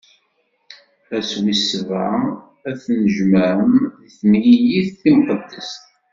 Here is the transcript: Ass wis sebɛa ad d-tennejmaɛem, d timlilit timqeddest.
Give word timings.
Ass 1.17 1.31
wis 1.43 1.61
sebɛa 1.69 2.15
ad 2.67 2.73
d-tennejmaɛem, 2.75 3.73
d 4.03 4.07
timlilit 4.19 4.91
timqeddest. 5.01 5.81